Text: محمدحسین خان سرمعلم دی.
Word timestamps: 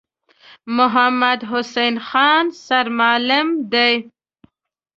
محمدحسین 0.77 1.95
خان 2.07 2.45
سرمعلم 2.65 3.47
دی. 3.71 3.93